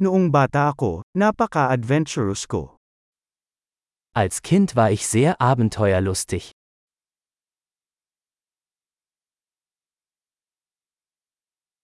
Noong 0.00 0.32
bata 0.32 0.72
ako, 0.72 1.04
napaka-adventurous 1.12 2.48
ko. 2.48 2.80
Als 4.16 4.40
Kind 4.40 4.72
war 4.72 4.88
ich 4.88 5.04
sehr 5.04 5.36
abenteuerlustig. 5.36 6.56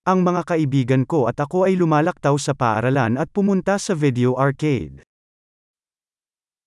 Ang 0.08 0.24
mga 0.24 0.48
kaibigan 0.48 1.04
ko 1.04 1.28
at 1.28 1.36
ako 1.36 1.68
ay 1.68 1.76
lumalaktaw 1.76 2.40
sa 2.40 2.56
paaralan 2.56 3.20
at 3.20 3.28
pumunta 3.36 3.76
sa 3.76 3.92
video 3.92 4.40
arcade. 4.40 5.04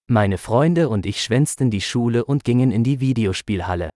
Meine 0.05 0.37
Freunde 0.37 0.85
und 0.85 1.09
ich 1.09 1.17
schwänzten 1.17 1.73
die 1.73 1.81
Schule 1.81 2.29
und 2.29 2.45
gingen 2.45 2.69
in 2.69 2.85
die 2.85 3.01
Videospielhalle. 3.01 3.89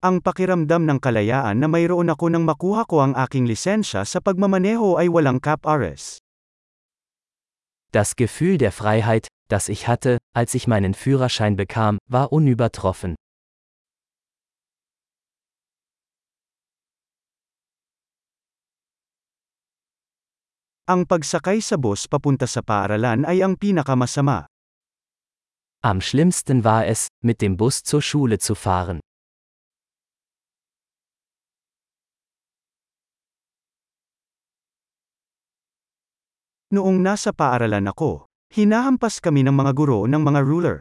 Ang 0.00 0.24
pakiramdam 0.24 0.88
ng 0.88 0.96
kalayaan 0.96 1.60
na 1.60 1.68
mayroon 1.68 2.08
ako 2.08 2.32
nang 2.32 2.48
makuha 2.48 2.88
ko 2.88 3.04
ang 3.04 3.12
aking 3.12 3.44
lisensya 3.44 4.08
sa 4.08 4.16
pagmamaneho 4.24 4.96
ay 4.96 5.12
walang 5.12 5.44
cap-ares. 5.44 6.24
Das 7.92 8.16
Gefühl 8.16 8.56
der 8.56 8.72
Freiheit, 8.72 9.28
das 9.52 9.68
ich 9.68 9.92
hatte, 9.92 10.16
als 10.32 10.56
ich 10.56 10.64
meinen 10.64 10.96
Führerschein 10.96 11.52
bekam, 11.52 12.00
war 12.08 12.32
unübertroffen. 12.32 13.12
Ang 20.88 21.04
pagsakay 21.04 21.60
sa 21.60 21.76
bus 21.76 22.08
papunta 22.08 22.48
sa 22.48 22.64
paaralan 22.64 23.28
ay 23.28 23.44
ang 23.44 23.60
pinakamasama. 23.60 24.48
Am 25.84 26.00
schlimmsten 26.00 26.64
war 26.64 26.88
es, 26.88 27.12
mit 27.20 27.44
dem 27.44 27.60
Bus 27.60 27.84
zur 27.84 28.00
Schule 28.00 28.40
zu 28.40 28.56
fahren. 28.56 29.04
Noong 36.70 37.02
nasa 37.02 37.34
paaralan 37.34 37.90
ako, 37.90 38.30
hinahampas 38.54 39.18
kami 39.18 39.42
ng 39.42 39.50
mga 39.50 39.74
guro 39.74 40.06
ng 40.06 40.22
mga 40.22 40.40
ruler. 40.46 40.78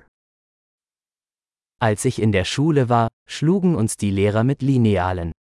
Als 1.82 2.06
ich 2.06 2.22
in 2.22 2.30
der 2.30 2.46
Schule 2.46 2.94
war, 2.94 3.10
schlugen 3.26 3.74
uns 3.74 3.98
die 3.98 4.14
Lehrer 4.14 4.46
mit 4.46 4.62
Linealen. 4.62 5.34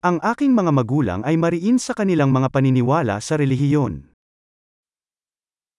Ang 0.00 0.24
aking 0.24 0.56
mga 0.56 0.72
magulang 0.72 1.20
ay 1.28 1.36
mariin 1.36 1.76
sa 1.76 1.92
kanilang 1.92 2.32
mga 2.32 2.48
paniniwala 2.48 3.20
sa 3.20 3.36
relihiyon. 3.36 4.16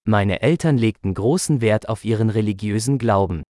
Meine 0.05 0.45
Eltern 0.45 0.77
legten 0.77 1.17
großen 1.17 1.57
Wert 1.57 1.89
auf 1.89 2.05
ihren 2.05 2.29
religiösen 2.29 3.01
Glauben. 3.01 3.48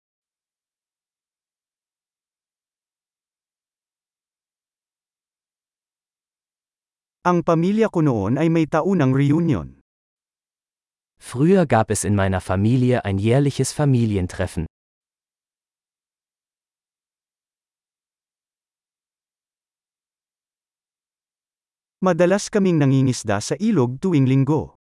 Ang 7.24 7.40
pamilya 7.40 7.88
ko 7.88 8.04
noon 8.04 8.36
ay 8.36 8.52
may 8.52 8.68
taunang 8.68 9.16
reunion. 9.16 9.80
Früher 11.16 11.64
gab 11.64 11.88
es 11.88 12.04
in 12.04 12.20
meiner 12.20 12.44
Familie 12.44 13.08
ein 13.08 13.16
jährliches 13.16 13.72
Familientreffen. 13.72 14.68
Madalas 22.04 22.52
kaming 22.52 22.76
nangingisda 22.76 23.40
sa 23.40 23.56
ilog 23.56 24.04
tuwing 24.04 24.28
linggo. 24.28 24.76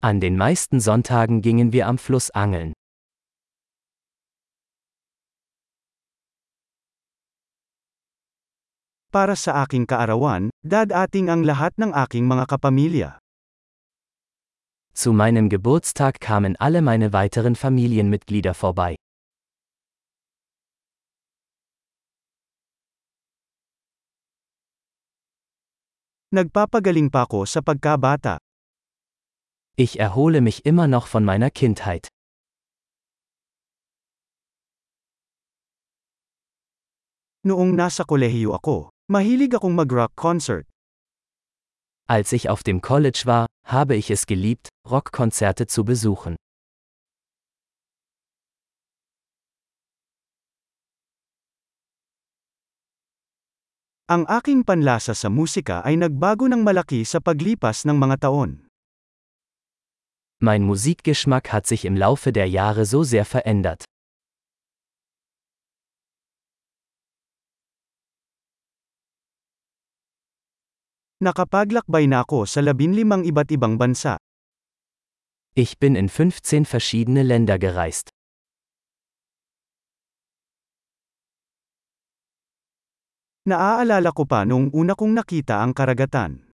An 0.00 0.16
den 0.16 0.40
meisten 0.40 0.80
Sonntagen 0.80 1.44
gingen 1.44 1.76
wir 1.76 1.92
am 1.92 2.00
Fluss 2.00 2.32
angeln. 2.32 2.72
Para 9.12 9.36
sa 9.36 9.60
aking 9.68 9.84
kaarawan, 9.84 10.48
dadating 10.64 11.28
ang 11.28 11.44
lahat 11.44 11.76
ng 11.76 11.92
aking 11.92 12.24
mga 12.24 12.48
kapamilya. 12.48 13.10
Zu 14.96 15.12
meinem 15.12 15.52
Geburtstag 15.52 16.16
kamen 16.16 16.56
alle 16.56 16.80
meine 16.80 17.12
weiteren 17.12 17.52
Familienmitglieder 17.52 18.56
vorbei. 18.56 18.96
Nagpapagaling 26.32 27.12
pa 27.12 27.28
ako 27.28 27.44
sa 27.44 27.60
pagkabata. 27.60 28.40
Ich 29.76 30.00
erhole 30.00 30.40
mich 30.40 30.64
immer 30.64 30.88
noch 30.88 31.04
von 31.04 31.20
meiner 31.20 31.52
Kindheit. 31.52 32.08
Noong 37.44 37.76
nasa 37.76 38.08
kolehiyo 38.08 38.56
ako, 38.56 38.91
mahilig 39.12 39.52
akong 39.52 39.76
mag-rock 39.76 40.16
concert. 40.16 40.64
Als 42.08 42.32
ich 42.32 42.48
auf 42.48 42.64
dem 42.64 42.80
College 42.80 43.22
war, 43.28 43.44
habe 43.68 43.94
ich 43.94 44.10
es 44.10 44.24
geliebt, 44.24 44.68
Rockkonzerte 44.88 45.66
zu 45.68 45.84
besuchen. 45.84 46.36
Ang 54.08 54.28
aking 54.28 54.64
panlasa 54.64 55.14
sa 55.16 55.28
musika 55.32 55.80
ay 55.84 55.96
nagbago 55.96 56.44
ng 56.48 56.60
malaki 56.60 57.04
sa 57.04 57.20
paglipas 57.20 57.84
ng 57.88 57.96
mga 57.96 58.28
taon. 58.28 58.68
Mein 60.42 60.66
Musikgeschmack 60.66 61.52
hat 61.52 61.70
sich 61.70 61.86
im 61.86 61.96
Laufe 61.96 62.32
der 62.32 62.50
Jahre 62.50 62.84
so 62.84 63.04
sehr 63.04 63.24
verändert. 63.24 63.86
Nakapaglakbay 71.22 72.10
na 72.10 72.26
ako 72.26 72.50
sa 72.50 72.66
labinlimang 72.66 73.22
iba't 73.22 73.54
ibang 73.54 73.78
bansa. 73.78 74.18
Ich 75.54 75.78
bin 75.78 75.94
in 75.94 76.10
15 76.10 76.66
verschiedene 76.66 77.22
Länder 77.22 77.62
gereist. 77.62 78.10
Naaalala 83.46 84.10
ko 84.10 84.26
pa 84.26 84.42
noong 84.42 84.74
una 84.74 84.98
kong 84.98 85.14
nakita 85.14 85.62
ang 85.62 85.78
karagatan. 85.78 86.50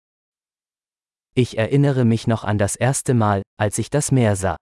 Ich 1.32 1.56
erinnere 1.56 2.04
mich 2.04 2.28
noch 2.28 2.44
an 2.44 2.60
das 2.60 2.76
erste 2.76 3.16
Mal, 3.16 3.48
als 3.56 3.80
ich 3.80 3.88
das 3.88 4.12
Meer 4.12 4.36
sah. 4.36 4.60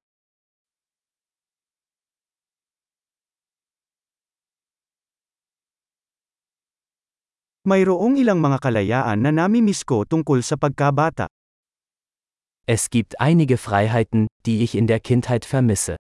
Mayroong 7.65 8.21
ilang 8.21 8.45
mga 8.45 8.61
kalayaan 8.61 9.25
na 9.25 9.33
nami-miss 9.33 9.81
ko 9.89 10.05
tungkol 10.05 10.45
sa 10.45 10.53
pagkabata. 10.53 11.25
Es 12.69 12.93
gibt 12.93 13.17
einige 13.17 13.57
Freiheiten, 13.57 14.29
die 14.45 14.61
ich 14.61 14.77
in 14.77 14.85
der 14.85 15.01
Kindheit 15.01 15.49
vermisse. 15.49 15.97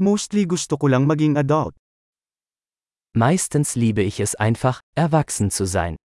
Mostly 0.00 0.48
gusto 0.48 0.80
ko 0.80 0.88
lang 0.88 1.04
maging 1.04 1.36
adult. 1.36 1.76
Meistens 3.12 3.76
liebe 3.76 4.00
ich 4.00 4.18
es 4.18 4.34
einfach, 4.34 4.80
erwachsen 4.96 5.52
zu 5.52 5.68
sein. 5.68 6.00